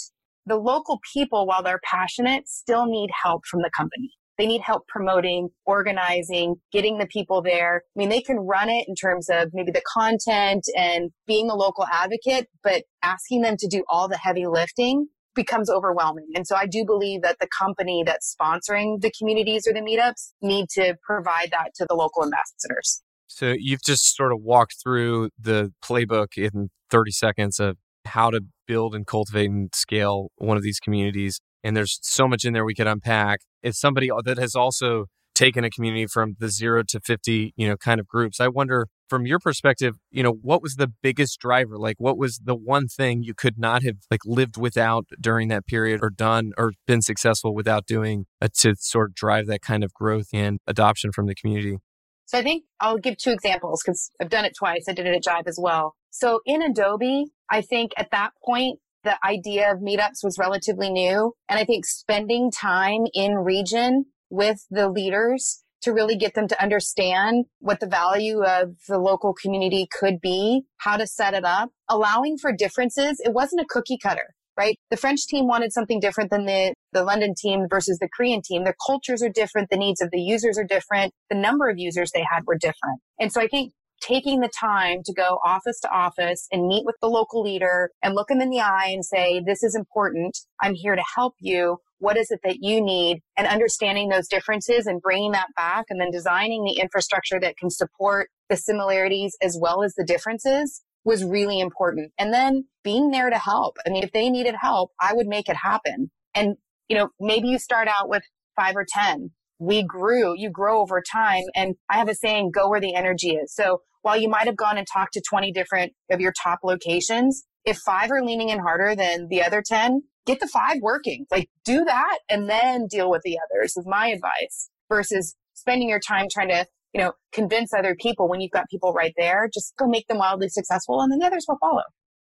the 0.45 0.57
local 0.57 1.01
people, 1.13 1.47
while 1.47 1.63
they're 1.63 1.81
passionate, 1.83 2.49
still 2.49 2.87
need 2.87 3.09
help 3.23 3.43
from 3.51 3.63
the 3.63 3.71
company. 3.77 4.11
They 4.39 4.47
need 4.47 4.61
help 4.61 4.87
promoting, 4.87 5.49
organizing, 5.65 6.57
getting 6.71 6.99
the 6.99 7.07
people 7.07 7.41
there. 7.41 7.83
I 7.97 7.99
mean, 7.99 8.11
they 8.11 8.21
can 8.21 8.37
run 8.37 8.69
it 8.69 8.87
in 8.87 8.95
terms 8.95 9.31
of 9.31 9.49
maybe 9.55 9.73
the 9.73 9.83
content 9.95 10.63
and 10.77 11.11
being 11.27 11.49
a 11.49 11.55
local 11.55 11.87
advocate, 11.91 12.47
but 12.63 12.83
asking 13.03 13.41
them 13.41 13.57
to 13.59 13.67
do 13.67 13.83
all 13.89 14.09
the 14.09 14.19
heavy 14.19 14.47
lifting 14.47 15.09
becomes 15.37 15.71
overwhelming. 15.71 16.27
And 16.35 16.47
so 16.47 16.57
I 16.57 16.67
do 16.67 16.85
believe 16.85 17.23
that 17.23 17.37
the 17.41 17.47
company 17.47 18.03
that's 18.05 18.35
sponsoring 18.35 19.01
the 19.01 19.13
communities 19.17 19.67
or 19.67 19.73
the 19.73 19.81
meetups 19.81 20.33
need 20.43 20.69
to 20.71 20.97
provide 21.07 21.51
that 21.53 21.73
to 21.77 21.87
the 21.89 21.95
local 21.95 22.25
ambassadors. 22.25 23.03
So 23.29 23.55
you've 23.57 23.83
just 23.83 24.17
sort 24.17 24.33
of 24.33 24.41
walked 24.41 24.77
through 24.83 25.31
the 25.39 25.73
playbook 25.85 26.37
in 26.37 26.71
30 26.91 27.11
seconds 27.13 27.61
of 27.61 27.77
how 28.05 28.31
to 28.31 28.41
build 28.67 28.95
and 28.95 29.07
cultivate 29.07 29.51
and 29.51 29.73
scale 29.75 30.31
one 30.37 30.57
of 30.57 30.63
these 30.63 30.81
communities 30.81 31.41
and 31.67 31.77
there's 31.77 31.99
so 32.01 32.29
much 32.29 32.45
in 32.45 32.53
there 32.53 32.65
we 32.65 32.75
could 32.77 32.87
unpack. 32.87 33.41
It's 33.61 33.81
somebody 33.81 34.09
that 34.25 34.39
has 34.39 34.55
also 34.55 35.07
taken 35.35 35.65
a 35.65 35.71
community 35.71 36.07
from 36.07 36.37
the 36.39 36.49
zero 36.49 36.85
to 36.91 37.01
50, 37.01 37.55
you 37.57 37.67
know, 37.67 37.77
kind 37.77 37.99
of 37.99 38.07
groups. 38.07 38.39
I 38.39 38.47
wonder 38.47 38.87
from 39.09 39.27
your 39.27 39.39
perspective, 39.39 39.97
you 40.11 40.23
know, 40.23 40.33
what 40.33 40.63
was 40.63 40.77
the 40.77 40.93
biggest 41.03 41.41
driver? 41.41 41.79
Like 41.79 41.97
what 41.99 42.19
was 42.19 42.41
the 42.45 42.55
one 42.55 42.89
thing 42.89 43.23
you 43.23 43.35
could 43.35 43.59
not 43.59 43.83
have 43.83 43.97
like 44.11 44.21
lived 44.25 44.57
without 44.57 45.07
during 45.21 45.49
that 45.49 45.67
period 45.67 46.01
or 46.03 46.11
done 46.11 46.53
or 46.59 46.73
been 46.87 47.03
successful 47.03 47.55
without 47.55 47.87
doing 47.87 48.27
uh, 48.41 48.49
to 48.61 48.75
sort 48.79 49.11
of 49.11 49.15
drive 49.15 49.47
that 49.47 49.63
kind 49.63 49.85
of 49.85 49.93
growth 49.93 50.29
and 50.33 50.59
adoption 50.67 51.13
from 51.13 51.27
the 51.27 51.35
community? 51.35 51.79
So 52.27 52.39
I 52.39 52.43
think 52.43 52.65
I'll 52.81 52.99
give 52.99 53.17
two 53.19 53.31
examples 53.31 53.83
because 53.85 54.11
I've 54.21 54.31
done 54.31 54.45
it 54.45 54.55
twice. 54.59 54.87
I 54.89 54.93
did 54.93 55.07
it 55.07 55.15
at 55.15 55.25
Jive 55.25 55.47
as 55.47 55.59
well. 55.61 55.95
So 56.11 56.41
in 56.45 56.63
Adobe, 56.63 57.27
I 57.51 57.61
think 57.61 57.93
at 57.97 58.11
that 58.11 58.33
point, 58.45 58.81
the 59.05 59.17
idea 59.25 59.71
of 59.71 59.79
meetups 59.79 60.25
was 60.25 60.37
relatively 60.37 60.91
new. 60.91 61.33
And 61.49 61.59
I 61.59 61.65
think 61.65 61.87
spending 61.87 62.51
time 62.51 63.05
in 63.15 63.35
region 63.35 64.07
with 64.31 64.67
the 64.71 64.89
leaders 64.89 65.63
to 65.87 65.93
really 65.93 66.17
get 66.17 66.35
them 66.35 66.49
to 66.49 66.61
understand 66.61 67.45
what 67.61 67.79
the 67.79 67.87
value 67.87 68.43
of 68.43 68.75
the 68.89 68.99
local 68.99 69.33
community 69.33 69.87
could 69.97 70.21
be, 70.21 70.63
how 70.79 70.97
to 70.97 71.07
set 71.07 71.33
it 71.33 71.45
up, 71.45 71.71
allowing 71.89 72.37
for 72.37 72.51
differences. 72.51 73.21
It 73.25 73.33
wasn't 73.33 73.63
a 73.63 73.67
cookie 73.69 73.97
cutter, 74.03 74.35
right? 74.59 74.77
The 74.91 74.97
French 74.97 75.29
team 75.29 75.47
wanted 75.47 75.73
something 75.73 76.01
different 76.01 76.31
than 76.31 76.45
the, 76.45 76.75
the 76.93 77.05
London 77.05 77.35
team 77.41 77.67
versus 77.71 78.01
the 78.01 78.09
Korean 78.09 78.43
team. 78.43 78.65
Their 78.65 78.75
cultures 78.85 79.23
are 79.23 79.29
different. 79.29 79.71
The 79.71 79.77
needs 79.77 80.01
of 80.01 80.11
the 80.11 80.21
users 80.21 80.59
are 80.59 80.65
different. 80.65 81.13
The 81.31 81.37
number 81.37 81.69
of 81.69 81.79
users 81.79 82.11
they 82.11 82.25
had 82.29 82.43
were 82.47 82.59
different. 82.59 83.01
And 83.21 83.33
so 83.33 83.41
I 83.41 83.47
think 83.47 83.73
taking 84.01 84.41
the 84.41 84.51
time 84.61 85.03
to 85.05 85.13
go 85.13 85.39
office 85.45 85.79
to 85.81 85.91
office 85.91 86.49
and 86.51 86.67
meet 86.67 86.85
with 86.85 86.97
the 87.01 87.09
local 87.09 87.43
leader 87.43 87.91
and 88.03 88.17
look 88.17 88.29
them 88.29 88.41
in 88.41 88.51
the 88.51 88.61
eye 88.61 88.89
and 88.93 89.05
say, 89.05 89.41
this 89.47 89.63
is 89.63 89.77
important. 89.77 90.37
I'm 90.61 90.75
here 90.75 90.97
to 90.97 91.05
help 91.15 91.35
you. 91.39 91.79
What 91.99 92.17
is 92.17 92.31
it 92.31 92.41
that 92.45 92.59
you 92.61 92.83
need? 92.83 93.21
And 93.37 93.47
understanding 93.47 94.09
those 94.09 94.29
differences 94.29 94.87
and 94.87 95.01
bringing 95.01 95.33
that 95.33 95.49
back 95.57 95.87
and 95.89 96.01
then 96.01 96.11
designing 96.11 96.65
the 96.65 96.81
infrastructure 96.81 97.41
that 97.41 97.57
can 97.57 97.71
support 97.71 98.29
the 98.49 98.57
similarities 98.57 99.37
as 99.43 99.59
well 99.61 99.83
as 99.83 99.95
the 99.95 100.05
differences 100.05 100.83
was 101.05 101.25
really 101.25 101.61
important. 101.61 102.13
And 102.19 102.33
then 102.33 102.65
being 102.83 103.11
there 103.11 103.31
to 103.31 103.39
help. 103.39 103.77
I 103.87 103.91
mean, 103.91 104.03
if 104.03 104.13
they 104.13 104.29
needed 104.29 104.55
help, 104.61 104.93
I 105.01 105.15
would 105.15 105.27
make 105.27 105.49
it 105.49 105.57
happen. 105.57 106.11
And, 106.35 106.57
you 106.89 106.97
know, 106.97 107.11
maybe 107.21 107.49
you 107.49 107.59
start 107.59 107.89
out 107.89 108.09
with 108.09 108.23
five 108.57 108.77
or 108.77 108.87
10 108.89 109.31
we 109.59 109.83
grew, 109.83 110.35
you 110.37 110.51
grow 110.51 110.81
over 110.81 111.03
time. 111.03 111.45
And 111.55 111.77
I 111.89 111.97
have 111.97 112.09
a 112.09 112.15
saying, 112.15 112.51
go 112.53 112.69
where 112.69 112.81
the 112.81 112.95
energy 112.95 113.31
is. 113.31 113.55
So 113.55 113.81
while 114.03 114.17
you 114.17 114.29
might 114.29 114.47
have 114.47 114.57
gone 114.57 114.79
and 114.79 114.87
talked 114.93 115.15
to 115.15 115.23
20 115.29 115.53
different 115.53 115.93
of 116.11 116.21
your 116.21 116.33
top 116.33 116.61
locations, 116.63 117.45
if 117.65 117.79
five 117.79 118.11
are 118.11 118.23
leaning 118.23 118.51
in 118.51 118.59
harder 118.59 118.95
than 118.95 119.29
the 119.29 119.43
other 119.43 119.63
10, 119.67 120.03
get 120.27 120.41
the 120.41 120.49
five 120.49 120.79
working. 120.81 121.27
Like 121.31 121.49
do 121.65 121.85
that 121.85 122.19
and 122.29 122.51
then 122.51 122.87
deal 122.87 123.11
with 123.11 123.23
the 123.25 123.39
others 123.39 123.77
is 123.77 123.85
my 123.87 124.09
advice 124.09 124.69
versus 124.89 125.37
spending 125.55 125.89
your 125.89 126.01
time 126.01 126.27
trying 126.31 126.49
to, 126.49 126.67
you 126.93 127.01
know, 127.01 127.13
convince 127.33 127.73
other 127.73 127.95
people 127.99 128.29
when 128.29 128.41
you've 128.41 128.51
got 128.51 128.69
people 128.71 128.93
right 128.93 129.15
there. 129.17 129.49
Just 129.53 129.75
go 129.79 129.87
make 129.87 130.07
them 130.09 130.19
wildly 130.19 130.49
successful 130.49 131.01
and 131.01 131.11
then 131.11 131.21
the 131.21 131.27
others 131.27 131.47
will 131.49 131.59
follow. 131.59 131.83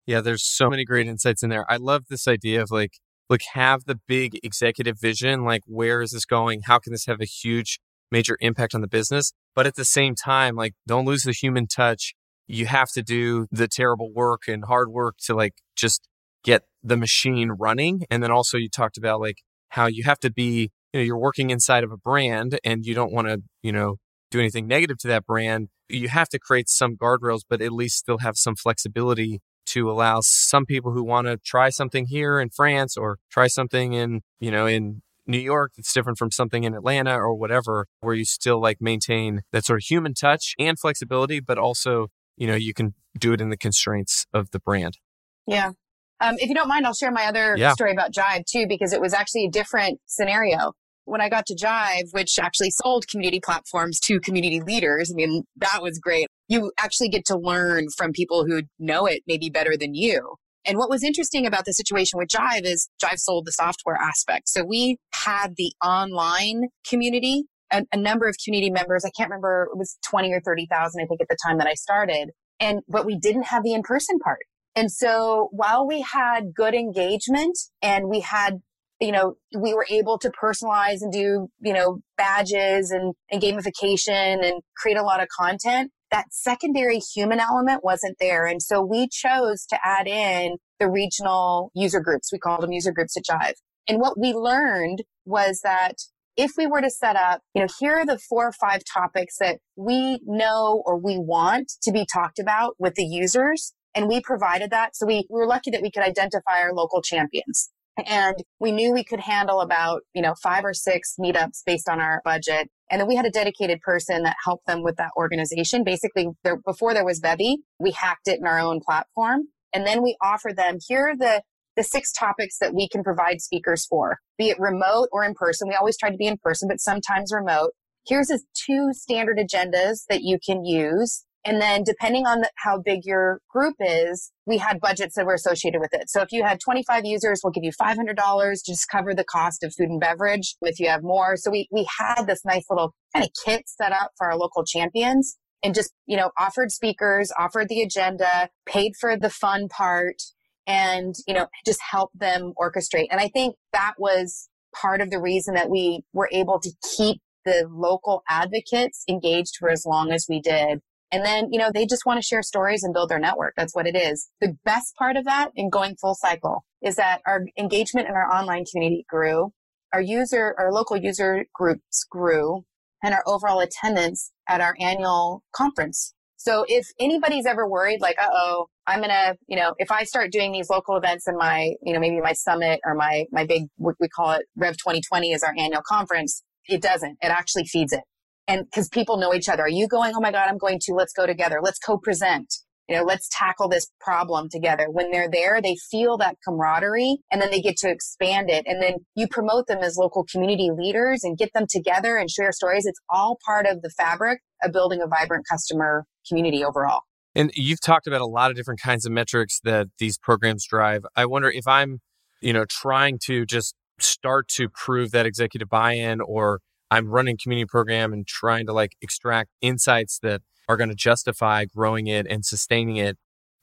Yeah, 0.05 0.21
there's 0.21 0.43
so 0.43 0.69
many 0.69 0.85
great 0.85 1.07
insights 1.07 1.43
in 1.43 1.49
there. 1.49 1.69
I 1.69 1.77
love 1.77 2.05
this 2.09 2.27
idea 2.27 2.61
of 2.61 2.71
like 2.71 2.93
like 3.29 3.41
have 3.53 3.85
the 3.85 3.99
big 4.07 4.39
executive 4.43 4.99
vision 4.99 5.43
like 5.43 5.61
where 5.67 6.01
is 6.01 6.11
this 6.11 6.25
going 6.25 6.61
how 6.65 6.79
can 6.79 6.91
this 6.91 7.05
have 7.05 7.21
a 7.21 7.25
huge 7.25 7.79
major 8.11 8.37
impact 8.41 8.73
on 8.73 8.81
the 8.81 8.87
business 8.87 9.33
but 9.55 9.67
at 9.67 9.75
the 9.75 9.85
same 9.85 10.15
time 10.15 10.55
like 10.55 10.73
don't 10.87 11.05
lose 11.05 11.23
the 11.23 11.31
human 11.31 11.67
touch 11.67 12.15
you 12.47 12.65
have 12.65 12.89
to 12.89 13.03
do 13.03 13.45
the 13.51 13.67
terrible 13.67 14.11
work 14.11 14.41
and 14.47 14.65
hard 14.65 14.89
work 14.89 15.15
to 15.23 15.35
like 15.35 15.53
just 15.75 16.07
get 16.43 16.63
the 16.83 16.97
machine 16.97 17.51
running. 17.51 18.03
And 18.09 18.23
then 18.23 18.31
also 18.31 18.57
you 18.57 18.69
talked 18.69 18.97
about 18.97 19.19
like 19.19 19.41
how 19.69 19.87
you 19.87 20.03
have 20.03 20.19
to 20.19 20.31
be, 20.31 20.71
you 20.93 20.99
know, 20.99 21.03
you're 21.03 21.17
working 21.17 21.49
inside 21.49 21.83
of 21.83 21.91
a 21.91 21.97
brand 21.97 22.59
and 22.63 22.85
you 22.85 22.93
don't 22.93 23.11
want 23.11 23.27
to, 23.27 23.41
you 23.61 23.71
know, 23.71 23.97
do 24.31 24.39
anything 24.39 24.67
negative 24.67 24.97
to 24.99 25.07
that 25.07 25.25
brand. 25.25 25.69
You 25.87 26.09
have 26.09 26.29
to 26.29 26.39
create 26.39 26.69
some 26.69 26.95
guardrails, 26.95 27.41
but 27.49 27.61
at 27.61 27.71
least 27.71 27.97
still 27.97 28.19
have 28.19 28.37
some 28.37 28.55
flexibility 28.55 29.41
to 29.67 29.89
allow 29.89 30.19
some 30.21 30.65
people 30.65 30.93
who 30.93 31.03
want 31.03 31.27
to 31.27 31.37
try 31.37 31.69
something 31.69 32.07
here 32.07 32.39
in 32.39 32.49
France 32.49 32.97
or 32.97 33.17
try 33.31 33.47
something 33.47 33.93
in, 33.93 34.21
you 34.39 34.49
know, 34.49 34.65
in 34.65 35.01
New 35.27 35.39
York 35.39 35.73
that's 35.77 35.93
different 35.93 36.17
from 36.17 36.31
something 36.31 36.63
in 36.63 36.73
Atlanta 36.73 37.15
or 37.15 37.35
whatever, 37.35 37.85
where 37.99 38.15
you 38.15 38.25
still 38.25 38.59
like 38.59 38.77
maintain 38.81 39.41
that 39.51 39.65
sort 39.65 39.79
of 39.79 39.85
human 39.85 40.15
touch 40.15 40.55
and 40.57 40.79
flexibility, 40.79 41.39
but 41.39 41.59
also, 41.59 42.07
you 42.35 42.47
know, 42.47 42.55
you 42.55 42.73
can 42.73 42.95
do 43.17 43.31
it 43.33 43.41
in 43.41 43.49
the 43.49 43.57
constraints 43.57 44.25
of 44.33 44.49
the 44.51 44.59
brand. 44.59 44.97
Yeah. 45.45 45.73
Um, 46.21 46.35
if 46.37 46.49
you 46.49 46.55
don't 46.55 46.67
mind, 46.67 46.85
I'll 46.85 46.93
share 46.93 47.11
my 47.11 47.25
other 47.25 47.55
yeah. 47.57 47.73
story 47.73 47.91
about 47.91 48.11
Jive 48.13 48.45
too, 48.45 48.65
because 48.67 48.93
it 48.93 49.01
was 49.01 49.13
actually 49.13 49.45
a 49.45 49.49
different 49.49 49.99
scenario. 50.05 50.73
When 51.05 51.21
I 51.21 51.29
got 51.29 51.45
to 51.47 51.55
Jive, 51.55 52.11
which 52.11 52.37
actually 52.37 52.69
sold 52.71 53.07
community 53.07 53.39
platforms 53.39 53.99
to 54.01 54.19
community 54.19 54.61
leaders, 54.61 55.11
I 55.11 55.15
mean, 55.15 55.43
that 55.57 55.81
was 55.81 55.97
great. 55.97 56.27
You 56.47 56.71
actually 56.79 57.09
get 57.09 57.25
to 57.25 57.37
learn 57.37 57.87
from 57.97 58.11
people 58.11 58.45
who 58.45 58.63
know 58.77 59.05
it 59.05 59.23
maybe 59.25 59.49
better 59.49 59.75
than 59.77 59.95
you. 59.95 60.35
And 60.65 60.77
what 60.77 60.89
was 60.89 61.03
interesting 61.03 61.47
about 61.47 61.65
the 61.65 61.73
situation 61.73 62.19
with 62.19 62.29
Jive 62.29 62.63
is 62.63 62.89
Jive 63.03 63.17
sold 63.17 63.45
the 63.45 63.51
software 63.51 63.95
aspect. 63.95 64.49
So 64.49 64.63
we 64.63 64.97
had 65.13 65.55
the 65.55 65.71
online 65.83 66.67
community, 66.87 67.45
a, 67.71 67.83
a 67.91 67.97
number 67.97 68.27
of 68.27 68.35
community 68.43 68.69
members. 68.69 69.03
I 69.05 69.09
can't 69.17 69.29
remember, 69.29 69.69
it 69.73 69.77
was 69.77 69.97
20 70.07 70.31
or 70.33 70.41
30,000, 70.41 71.01
I 71.01 71.05
think, 71.07 71.21
at 71.21 71.27
the 71.27 71.37
time 71.43 71.57
that 71.57 71.67
I 71.67 71.73
started. 71.73 72.29
And, 72.59 72.81
but 72.87 73.05
we 73.05 73.17
didn't 73.17 73.43
have 73.43 73.63
the 73.63 73.73
in-person 73.73 74.19
part. 74.19 74.39
And 74.79 74.89
so 74.89 75.49
while 75.51 75.85
we 75.85 75.99
had 75.99 76.53
good 76.55 76.73
engagement 76.73 77.57
and 77.81 78.07
we 78.07 78.21
had, 78.21 78.61
you 79.01 79.11
know, 79.11 79.35
we 79.53 79.73
were 79.73 79.85
able 79.89 80.17
to 80.19 80.31
personalize 80.31 81.01
and 81.01 81.11
do, 81.11 81.49
you 81.59 81.73
know, 81.73 81.99
badges 82.17 82.89
and, 82.89 83.13
and 83.29 83.41
gamification 83.41 84.41
and 84.41 84.61
create 84.77 84.95
a 84.95 85.03
lot 85.03 85.21
of 85.21 85.27
content, 85.37 85.91
that 86.11 86.27
secondary 86.31 86.99
human 86.99 87.41
element 87.41 87.83
wasn't 87.83 88.15
there. 88.21 88.45
And 88.45 88.61
so 88.61 88.81
we 88.81 89.09
chose 89.09 89.65
to 89.65 89.77
add 89.83 90.07
in 90.07 90.55
the 90.79 90.89
regional 90.89 91.71
user 91.75 91.99
groups. 91.99 92.31
We 92.31 92.39
called 92.39 92.61
them 92.61 92.71
user 92.71 92.93
groups 92.93 93.17
at 93.17 93.25
Jive. 93.29 93.55
And 93.85 93.99
what 93.99 94.17
we 94.17 94.31
learned 94.31 95.03
was 95.25 95.59
that 95.61 95.95
if 96.37 96.51
we 96.57 96.67
were 96.67 96.79
to 96.79 96.89
set 96.89 97.17
up, 97.17 97.41
you 97.53 97.61
know, 97.61 97.67
here 97.81 97.97
are 97.97 98.05
the 98.05 98.17
four 98.17 98.47
or 98.47 98.53
five 98.53 98.83
topics 98.85 99.35
that 99.41 99.59
we 99.75 100.21
know 100.25 100.81
or 100.85 100.97
we 100.97 101.17
want 101.17 101.73
to 101.81 101.91
be 101.91 102.05
talked 102.05 102.39
about 102.39 102.75
with 102.79 102.95
the 102.95 103.03
users, 103.03 103.73
and 103.95 104.07
we 104.07 104.21
provided 104.21 104.71
that. 104.71 104.95
So 104.95 105.05
we, 105.05 105.27
we 105.29 105.39
were 105.39 105.47
lucky 105.47 105.71
that 105.71 105.81
we 105.81 105.91
could 105.91 106.03
identify 106.03 106.61
our 106.61 106.73
local 106.73 107.01
champions. 107.01 107.69
And 108.05 108.35
we 108.59 108.71
knew 108.71 108.93
we 108.93 109.03
could 109.03 109.19
handle 109.19 109.59
about, 109.61 110.03
you 110.13 110.21
know, 110.21 110.33
five 110.41 110.63
or 110.63 110.73
six 110.73 111.15
meetups 111.19 111.63
based 111.65 111.89
on 111.89 111.99
our 111.99 112.21
budget. 112.23 112.69
And 112.89 113.01
then 113.01 113.07
we 113.07 113.15
had 113.15 113.25
a 113.25 113.31
dedicated 113.31 113.81
person 113.81 114.23
that 114.23 114.37
helped 114.43 114.67
them 114.67 114.83
with 114.83 114.95
that 114.97 115.11
organization. 115.17 115.83
Basically, 115.83 116.29
there, 116.43 116.57
before 116.65 116.93
there 116.93 117.05
was 117.05 117.19
Bevy, 117.19 117.57
we 117.77 117.91
hacked 117.91 118.27
it 118.27 118.39
in 118.39 118.47
our 118.47 118.59
own 118.59 118.79
platform. 118.79 119.49
And 119.73 119.85
then 119.85 120.01
we 120.01 120.15
offered 120.23 120.55
them, 120.55 120.77
here 120.87 121.09
are 121.09 121.17
the, 121.17 121.43
the 121.75 121.83
six 121.83 122.11
topics 122.11 122.57
that 122.59 122.73
we 122.73 122.87
can 122.87 123.03
provide 123.03 123.41
speakers 123.41 123.85
for, 123.85 124.19
be 124.37 124.49
it 124.49 124.59
remote 124.59 125.09
or 125.11 125.23
in 125.23 125.33
person. 125.33 125.67
We 125.67 125.75
always 125.75 125.97
try 125.97 126.09
to 126.09 126.17
be 126.17 126.27
in 126.27 126.37
person, 126.37 126.67
but 126.67 126.79
sometimes 126.79 127.31
remote. 127.33 127.71
Here's 128.07 128.27
the 128.27 128.39
two 128.53 128.89
standard 128.93 129.37
agendas 129.37 130.05
that 130.09 130.21
you 130.21 130.39
can 130.43 130.65
use. 130.65 131.25
And 131.45 131.61
then 131.61 131.83
depending 131.83 132.25
on 132.25 132.41
the, 132.41 132.49
how 132.55 132.79
big 132.79 133.05
your 133.05 133.39
group 133.49 133.75
is, 133.79 134.31
we 134.45 134.57
had 134.57 134.79
budgets 134.81 135.15
that 135.15 135.25
were 135.25 135.33
associated 135.33 135.79
with 135.79 135.93
it. 135.93 136.09
So 136.09 136.21
if 136.21 136.31
you 136.31 136.43
had 136.43 136.59
25 136.59 137.05
users, 137.05 137.41
we'll 137.43 137.51
give 137.51 137.63
you 137.63 137.71
$500 137.71 138.15
to 138.15 138.71
just 138.71 138.89
cover 138.89 139.15
the 139.15 139.23
cost 139.23 139.63
of 139.63 139.73
food 139.73 139.89
and 139.89 140.01
beverage 140.01 140.55
if 140.61 140.79
you 140.79 140.89
have 140.89 141.01
more. 141.01 141.37
So 141.37 141.49
we, 141.49 141.67
we 141.71 141.87
had 141.97 142.25
this 142.25 142.43
nice 142.43 142.65
little 142.69 142.93
kind 143.13 143.23
of 143.23 143.31
kit 143.45 143.63
set 143.67 143.93
up 143.93 144.11
for 144.17 144.27
our 144.27 144.37
local 144.37 144.65
champions 144.65 145.37
and 145.63 145.73
just, 145.73 145.93
you 146.05 146.17
know, 146.17 146.31
offered 146.37 146.71
speakers, 146.71 147.31
offered 147.37 147.69
the 147.69 147.81
agenda, 147.81 148.49
paid 148.65 148.93
for 148.99 149.17
the 149.17 149.29
fun 149.29 149.69
part 149.69 150.21
and, 150.67 151.15
you 151.25 151.33
know, 151.33 151.47
just 151.65 151.79
help 151.89 152.11
them 152.13 152.53
orchestrate. 152.61 153.07
And 153.11 153.19
I 153.19 153.29
think 153.29 153.55
that 153.71 153.93
was 153.97 154.49
part 154.75 155.01
of 155.01 155.09
the 155.09 155.19
reason 155.19 155.55
that 155.55 155.69
we 155.69 156.03
were 156.13 156.29
able 156.31 156.59
to 156.59 156.71
keep 156.97 157.21
the 157.45 157.67
local 157.71 158.23
advocates 158.29 159.03
engaged 159.07 159.55
for 159.57 159.69
as 159.69 159.85
long 159.85 160.11
as 160.11 160.25
we 160.29 160.41
did 160.41 160.81
and 161.11 161.25
then, 161.25 161.49
you 161.51 161.57
know, 161.57 161.71
they 161.73 161.85
just 161.85 162.05
want 162.05 162.19
to 162.19 162.25
share 162.25 162.43
stories 162.43 162.83
and 162.83 162.93
build 162.93 163.09
their 163.09 163.19
network. 163.19 163.53
That's 163.57 163.73
what 163.73 163.87
it 163.87 163.95
is. 163.95 164.29
The 164.41 164.55
best 164.63 164.95
part 164.95 165.17
of 165.17 165.25
that 165.25 165.51
in 165.55 165.69
going 165.69 165.95
full 165.95 166.15
cycle 166.15 166.65
is 166.81 166.95
that 166.95 167.21
our 167.25 167.45
engagement 167.57 168.07
in 168.07 168.13
our 168.13 168.31
online 168.31 168.65
community 168.65 169.05
grew. 169.09 169.51
Our 169.91 170.01
user, 170.01 170.55
our 170.59 170.71
local 170.71 170.97
user 170.97 171.45
groups 171.53 172.05
grew 172.09 172.63
and 173.03 173.13
our 173.13 173.23
overall 173.25 173.59
attendance 173.59 174.31
at 174.47 174.61
our 174.61 174.75
annual 174.79 175.43
conference. 175.51 176.13
So 176.37 176.63
if 176.67 176.85
anybody's 176.99 177.45
ever 177.45 177.67
worried, 177.67 178.01
like, 178.01 178.17
uh 178.19 178.29
oh, 178.31 178.67
I'm 178.85 179.01
gonna, 179.01 179.35
you 179.47 179.57
know, 179.57 179.73
if 179.77 179.91
I 179.91 180.03
start 180.03 180.31
doing 180.31 180.51
these 180.51 180.69
local 180.69 180.95
events 180.95 181.27
in 181.27 181.35
my, 181.37 181.73
you 181.81 181.91
know, 181.91 181.99
maybe 181.99 182.21
my 182.21 182.33
summit 182.33 182.79
or 182.85 182.93
my, 182.93 183.25
my 183.31 183.45
big, 183.45 183.63
we 183.77 184.07
call 184.15 184.31
it 184.33 184.45
Rev 184.55 184.77
2020 184.77 185.31
is 185.31 185.43
our 185.43 185.53
annual 185.57 185.81
conference, 185.85 186.43
it 186.67 186.81
doesn't. 186.81 187.17
It 187.21 187.27
actually 187.27 187.65
feeds 187.65 187.93
it 187.93 188.01
and 188.49 188.65
because 188.65 188.89
people 188.89 189.17
know 189.17 189.33
each 189.33 189.47
other. 189.47 189.63
Are 189.63 189.69
you 189.69 189.87
going? 189.87 190.13
Oh 190.15 190.19
my 190.19 190.31
God, 190.31 190.47
I'm 190.49 190.57
going 190.57 190.79
to. 190.81 190.93
Let's 190.93 191.13
go 191.13 191.25
together. 191.25 191.59
Let's 191.63 191.79
co-present. 191.79 192.53
You 192.89 192.95
know, 192.95 193.03
let's 193.03 193.29
tackle 193.31 193.69
this 193.69 193.87
problem 194.01 194.49
together. 194.49 194.87
When 194.89 195.11
they're 195.11 195.29
there, 195.29 195.61
they 195.61 195.75
feel 195.91 196.17
that 196.17 196.37
camaraderie 196.43 197.17
and 197.31 197.39
then 197.39 197.51
they 197.51 197.61
get 197.61 197.77
to 197.77 197.89
expand 197.89 198.49
it. 198.49 198.65
And 198.65 198.81
then 198.81 198.95
you 199.15 199.27
promote 199.27 199.67
them 199.67 199.83
as 199.83 199.95
local 199.95 200.25
community 200.25 200.71
leaders 200.75 201.23
and 201.23 201.37
get 201.37 201.53
them 201.53 201.67
together 201.69 202.17
and 202.17 202.31
share 202.31 202.51
stories. 202.51 202.87
It's 202.87 202.99
all 203.07 203.37
part 203.45 203.67
of 203.67 203.83
the 203.83 203.91
fabric 203.91 204.39
of 204.63 204.73
building 204.73 205.01
a 205.03 205.07
vibrant 205.07 205.45
customer 205.47 206.05
community 206.27 206.65
overall. 206.65 207.01
And 207.35 207.51
you've 207.53 207.79
talked 207.79 208.07
about 208.07 208.21
a 208.21 208.25
lot 208.25 208.49
of 208.49 208.57
different 208.57 208.81
kinds 208.81 209.05
of 209.05 209.11
metrics 209.11 209.59
that 209.63 209.89
these 209.99 210.17
programs 210.17 210.65
drive. 210.65 211.05
I 211.15 211.27
wonder 211.27 211.51
if 211.51 211.67
I'm, 211.67 211.99
you 212.41 212.53
know, 212.53 212.65
trying 212.67 213.19
to 213.25 213.45
just 213.45 213.75
start 213.99 214.47
to 214.47 214.67
prove 214.67 215.11
that 215.11 215.27
executive 215.27 215.69
buy-in 215.69 216.21
or 216.21 216.59
I'm 216.91 217.07
running 217.07 217.37
community 217.41 217.67
program 217.67 218.13
and 218.13 218.25
trying 218.25 218.65
to 218.65 218.73
like 218.73 218.93
extract 219.01 219.51
insights 219.61 220.19
that 220.19 220.41
are 220.67 220.77
going 220.77 220.89
to 220.89 220.95
justify 220.95 221.65
growing 221.65 222.07
it 222.07 222.25
and 222.29 222.45
sustaining 222.45 222.97
it. 222.97 223.17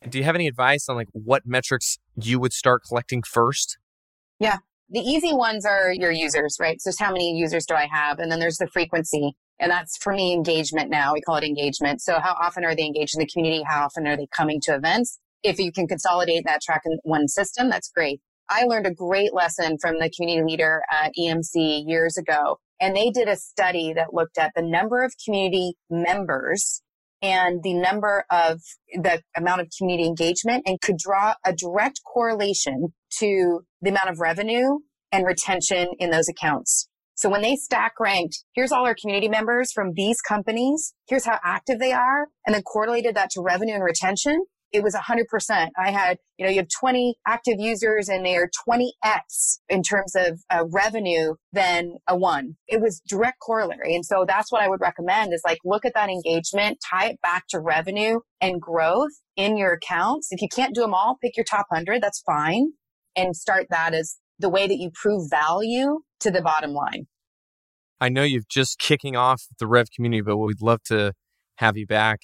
Do 0.08 0.18
you 0.18 0.24
have 0.24 0.34
any 0.34 0.46
advice 0.46 0.88
on 0.88 0.96
like 0.96 1.08
what 1.12 1.42
metrics 1.46 1.98
you 2.14 2.38
would 2.38 2.52
start 2.52 2.82
collecting 2.86 3.22
first? 3.22 3.78
Yeah. 4.38 4.58
The 4.90 5.00
easy 5.00 5.32
ones 5.32 5.66
are 5.66 5.92
your 5.92 6.12
users, 6.12 6.58
right? 6.60 6.80
So 6.80 6.90
just 6.90 7.00
how 7.00 7.10
many 7.10 7.36
users 7.36 7.66
do 7.66 7.74
I 7.74 7.88
have? 7.90 8.20
And 8.20 8.30
then 8.30 8.38
there's 8.38 8.58
the 8.58 8.68
frequency. 8.68 9.32
And 9.58 9.70
that's 9.70 9.96
for 9.96 10.12
me 10.12 10.32
engagement 10.32 10.90
now. 10.90 11.12
We 11.12 11.20
call 11.22 11.36
it 11.36 11.44
engagement. 11.44 12.02
So 12.02 12.20
how 12.20 12.36
often 12.40 12.64
are 12.64 12.76
they 12.76 12.84
engaged 12.84 13.16
in 13.16 13.20
the 13.20 13.26
community? 13.26 13.64
How 13.66 13.84
often 13.84 14.06
are 14.06 14.16
they 14.16 14.28
coming 14.32 14.60
to 14.62 14.74
events? 14.74 15.18
If 15.42 15.58
you 15.58 15.72
can 15.72 15.88
consolidate 15.88 16.44
that 16.44 16.60
track 16.60 16.82
in 16.84 16.98
one 17.02 17.26
system, 17.26 17.68
that's 17.70 17.90
great. 17.90 18.20
I 18.48 18.64
learned 18.64 18.86
a 18.86 18.94
great 18.94 19.34
lesson 19.34 19.78
from 19.80 19.98
the 19.98 20.10
community 20.10 20.44
leader 20.44 20.82
at 20.92 21.12
EMC 21.18 21.84
years 21.86 22.16
ago 22.16 22.58
and 22.80 22.96
they 22.96 23.10
did 23.10 23.28
a 23.28 23.36
study 23.36 23.92
that 23.94 24.14
looked 24.14 24.38
at 24.38 24.52
the 24.54 24.62
number 24.62 25.04
of 25.04 25.14
community 25.24 25.74
members 25.90 26.82
and 27.22 27.62
the 27.62 27.74
number 27.74 28.24
of 28.30 28.60
the 28.94 29.22
amount 29.36 29.60
of 29.60 29.68
community 29.78 30.06
engagement 30.06 30.62
and 30.66 30.80
could 30.80 30.98
draw 30.98 31.34
a 31.44 31.54
direct 31.54 32.00
correlation 32.04 32.92
to 33.18 33.60
the 33.80 33.90
amount 33.90 34.10
of 34.10 34.20
revenue 34.20 34.78
and 35.12 35.26
retention 35.26 35.88
in 35.98 36.10
those 36.10 36.28
accounts. 36.28 36.88
So 37.14 37.30
when 37.30 37.40
they 37.40 37.56
stack 37.56 37.98
ranked, 37.98 38.44
here's 38.52 38.72
all 38.72 38.84
our 38.84 38.94
community 38.94 39.28
members 39.28 39.72
from 39.72 39.94
these 39.94 40.20
companies. 40.20 40.92
Here's 41.08 41.24
how 41.24 41.38
active 41.42 41.78
they 41.78 41.92
are 41.92 42.28
and 42.46 42.54
then 42.54 42.62
correlated 42.62 43.14
that 43.16 43.30
to 43.30 43.40
revenue 43.40 43.74
and 43.74 43.82
retention 43.82 44.44
it 44.76 44.82
was 44.82 44.94
100%. 44.94 45.70
I 45.78 45.90
had, 45.90 46.18
you 46.36 46.44
know, 46.44 46.50
you 46.50 46.58
have 46.58 46.68
20 46.68 47.14
active 47.26 47.54
users 47.58 48.10
and 48.10 48.26
they 48.26 48.36
are 48.36 48.50
20x 48.68 49.58
in 49.70 49.82
terms 49.82 50.14
of 50.14 50.40
uh, 50.50 50.64
revenue 50.70 51.34
than 51.50 51.94
a 52.06 52.14
one. 52.14 52.56
It 52.68 52.82
was 52.82 53.00
direct 53.08 53.38
corollary. 53.40 53.94
And 53.94 54.04
so 54.04 54.26
that's 54.28 54.52
what 54.52 54.62
I 54.62 54.68
would 54.68 54.82
recommend 54.82 55.32
is 55.32 55.40
like 55.46 55.58
look 55.64 55.86
at 55.86 55.94
that 55.94 56.10
engagement, 56.10 56.78
tie 56.90 57.08
it 57.08 57.22
back 57.22 57.44
to 57.48 57.58
revenue 57.58 58.20
and 58.42 58.60
growth 58.60 59.12
in 59.34 59.56
your 59.56 59.72
accounts. 59.72 60.28
If 60.30 60.42
you 60.42 60.48
can't 60.54 60.74
do 60.74 60.82
them 60.82 60.92
all, 60.92 61.16
pick 61.22 61.38
your 61.38 61.44
top 61.44 61.66
100. 61.70 62.02
That's 62.02 62.20
fine. 62.20 62.72
And 63.16 63.34
start 63.34 63.68
that 63.70 63.94
as 63.94 64.18
the 64.38 64.50
way 64.50 64.66
that 64.66 64.76
you 64.76 64.90
prove 64.92 65.30
value 65.30 66.00
to 66.20 66.30
the 66.30 66.42
bottom 66.42 66.72
line. 66.72 67.06
I 67.98 68.10
know 68.10 68.24
you've 68.24 68.48
just 68.48 68.78
kicking 68.78 69.16
off 69.16 69.44
the 69.58 69.66
Rev 69.66 69.86
community, 69.90 70.20
but 70.20 70.36
we'd 70.36 70.60
love 70.60 70.82
to 70.88 71.14
have 71.56 71.78
you 71.78 71.86
back 71.86 72.20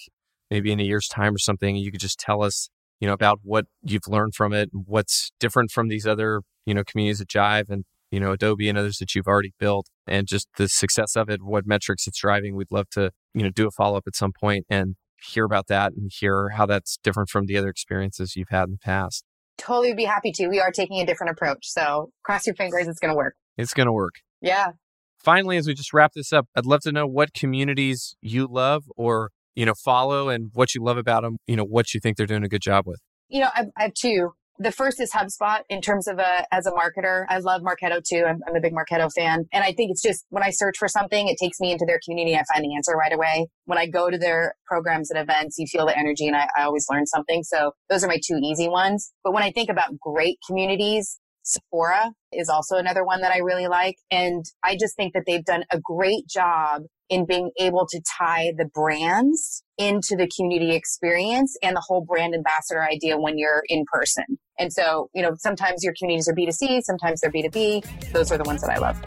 maybe 0.52 0.70
in 0.70 0.78
a 0.78 0.82
year's 0.82 1.08
time 1.08 1.34
or 1.34 1.38
something, 1.38 1.76
you 1.76 1.90
could 1.90 2.00
just 2.00 2.20
tell 2.20 2.42
us, 2.42 2.68
you 3.00 3.06
know, 3.06 3.14
about 3.14 3.40
what 3.42 3.64
you've 3.82 4.06
learned 4.06 4.34
from 4.34 4.52
it, 4.52 4.68
what's 4.72 5.32
different 5.40 5.70
from 5.70 5.88
these 5.88 6.06
other, 6.06 6.42
you 6.66 6.74
know, 6.74 6.84
communities 6.84 7.22
at 7.22 7.28
Jive 7.28 7.70
and, 7.70 7.84
you 8.10 8.20
know, 8.20 8.32
Adobe 8.32 8.68
and 8.68 8.76
others 8.76 8.98
that 8.98 9.14
you've 9.14 9.26
already 9.26 9.54
built 9.58 9.86
and 10.06 10.26
just 10.26 10.46
the 10.58 10.68
success 10.68 11.16
of 11.16 11.30
it, 11.30 11.42
what 11.42 11.66
metrics 11.66 12.06
it's 12.06 12.18
driving. 12.18 12.54
We'd 12.54 12.70
love 12.70 12.90
to, 12.90 13.12
you 13.32 13.42
know, 13.42 13.48
do 13.48 13.66
a 13.66 13.70
follow 13.70 13.96
up 13.96 14.04
at 14.06 14.14
some 14.14 14.32
point 14.38 14.66
and 14.68 14.96
hear 15.24 15.46
about 15.46 15.68
that 15.68 15.92
and 15.92 16.10
hear 16.14 16.50
how 16.50 16.66
that's 16.66 16.98
different 17.02 17.30
from 17.30 17.46
the 17.46 17.56
other 17.56 17.70
experiences 17.70 18.36
you've 18.36 18.50
had 18.50 18.64
in 18.64 18.72
the 18.72 18.78
past. 18.78 19.24
Totally 19.56 19.94
be 19.94 20.04
happy 20.04 20.32
to. 20.32 20.48
We 20.48 20.60
are 20.60 20.70
taking 20.70 21.00
a 21.00 21.06
different 21.06 21.30
approach. 21.30 21.66
So 21.66 22.10
cross 22.24 22.46
your 22.46 22.56
fingers, 22.56 22.88
it's 22.88 22.98
going 22.98 23.12
to 23.12 23.16
work. 23.16 23.36
It's 23.56 23.72
going 23.72 23.86
to 23.86 23.92
work. 23.92 24.16
Yeah. 24.42 24.72
Finally, 25.16 25.56
as 25.56 25.66
we 25.66 25.72
just 25.72 25.94
wrap 25.94 26.12
this 26.12 26.30
up, 26.30 26.46
I'd 26.54 26.66
love 26.66 26.80
to 26.82 26.92
know 26.92 27.06
what 27.06 27.32
communities 27.32 28.16
you 28.20 28.46
love 28.46 28.84
or, 28.96 29.30
you 29.54 29.66
know, 29.66 29.74
follow 29.74 30.28
and 30.28 30.50
what 30.54 30.74
you 30.74 30.82
love 30.82 30.96
about 30.96 31.22
them, 31.22 31.38
you 31.46 31.56
know, 31.56 31.64
what 31.64 31.94
you 31.94 32.00
think 32.00 32.16
they're 32.16 32.26
doing 32.26 32.44
a 32.44 32.48
good 32.48 32.62
job 32.62 32.86
with. 32.86 33.00
You 33.28 33.40
know, 33.40 33.48
I, 33.54 33.66
have 33.76 33.94
two. 33.94 34.30
The 34.58 34.70
first 34.70 35.00
is 35.00 35.10
HubSpot 35.10 35.60
in 35.70 35.80
terms 35.80 36.06
of 36.06 36.18
a, 36.18 36.46
as 36.52 36.66
a 36.66 36.70
marketer. 36.72 37.24
I 37.28 37.38
love 37.38 37.62
Marketo 37.62 38.02
too. 38.06 38.24
I'm, 38.28 38.40
I'm, 38.46 38.54
a 38.54 38.60
big 38.60 38.74
Marketo 38.74 39.10
fan. 39.12 39.46
And 39.52 39.64
I 39.64 39.72
think 39.72 39.90
it's 39.90 40.02
just 40.02 40.26
when 40.28 40.42
I 40.42 40.50
search 40.50 40.76
for 40.78 40.88
something, 40.88 41.28
it 41.28 41.38
takes 41.40 41.58
me 41.58 41.72
into 41.72 41.86
their 41.86 41.98
community. 42.04 42.36
I 42.36 42.42
find 42.52 42.64
the 42.64 42.76
answer 42.76 42.92
right 42.92 43.12
away. 43.12 43.48
When 43.64 43.78
I 43.78 43.86
go 43.86 44.10
to 44.10 44.18
their 44.18 44.54
programs 44.66 45.10
and 45.10 45.18
events, 45.18 45.58
you 45.58 45.66
feel 45.66 45.86
the 45.86 45.98
energy 45.98 46.26
and 46.26 46.36
I, 46.36 46.48
I 46.56 46.64
always 46.64 46.86
learn 46.90 47.06
something. 47.06 47.42
So 47.42 47.72
those 47.88 48.04
are 48.04 48.08
my 48.08 48.20
two 48.24 48.38
easy 48.42 48.68
ones. 48.68 49.12
But 49.24 49.32
when 49.32 49.42
I 49.42 49.50
think 49.50 49.70
about 49.70 49.98
great 49.98 50.36
communities, 50.46 51.18
Sephora 51.44 52.12
is 52.32 52.48
also 52.48 52.76
another 52.76 53.04
one 53.04 53.20
that 53.22 53.32
I 53.32 53.38
really 53.38 53.66
like. 53.66 53.96
And 54.10 54.44
I 54.62 54.76
just 54.78 54.96
think 54.96 55.14
that 55.14 55.24
they've 55.26 55.44
done 55.44 55.64
a 55.72 55.80
great 55.80 56.26
job 56.28 56.82
in 57.12 57.26
being 57.26 57.50
able 57.60 57.86
to 57.86 58.00
tie 58.18 58.52
the 58.56 58.64
brands 58.64 59.62
into 59.76 60.16
the 60.16 60.26
community 60.34 60.74
experience 60.74 61.54
and 61.62 61.76
the 61.76 61.82
whole 61.86 62.00
brand 62.00 62.34
ambassador 62.34 62.82
idea 62.82 63.18
when 63.18 63.36
you're 63.36 63.62
in 63.68 63.84
person. 63.92 64.24
And 64.58 64.72
so, 64.72 65.10
you 65.14 65.20
know, 65.20 65.32
sometimes 65.36 65.84
your 65.84 65.92
communities 65.98 66.26
are 66.26 66.34
B2C, 66.34 66.80
sometimes 66.82 67.20
they're 67.20 67.30
B2B. 67.30 68.12
Those 68.12 68.32
are 68.32 68.38
the 68.38 68.44
ones 68.44 68.62
that 68.62 68.70
I 68.70 68.78
love. 68.78 68.98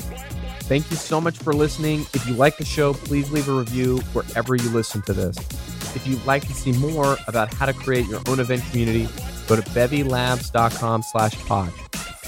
Thank 0.62 0.90
you 0.92 0.98
so 0.98 1.20
much 1.20 1.38
for 1.40 1.52
listening. 1.52 2.02
If 2.14 2.28
you 2.28 2.36
like 2.36 2.58
the 2.58 2.66
show, 2.66 2.94
please 2.94 3.32
leave 3.32 3.50
a 3.50 3.54
review 3.54 3.98
wherever 4.14 4.56
you 4.56 4.70
listen 4.70 5.02
to 5.04 5.14
this. 5.14 5.36
If 5.96 6.06
you'd 6.06 6.26
like 6.26 6.46
to 6.48 6.54
see 6.54 6.74
more 6.74 7.18
about 7.28 7.52
how 7.54 7.66
to 7.66 7.74
create 7.74 8.06
your 8.08 8.22
own 8.28 8.40
event 8.40 8.64
community, 8.70 9.08
go 9.48 9.56
to 9.56 9.64
bevylabs.com 9.64 11.02
slash 11.04 11.34
pod. 11.46 11.72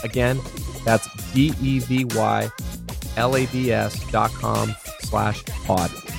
Again, 0.03 0.39
that's 0.83 1.07
B-E-V-Y 1.33 2.49
L-A-B-S 3.17 4.11
dot 4.11 4.31
com 4.33 4.75
slash 5.09 5.43
pod. 5.65 6.16